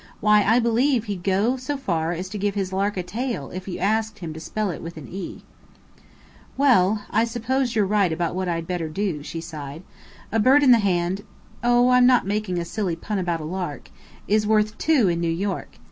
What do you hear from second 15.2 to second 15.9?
New York!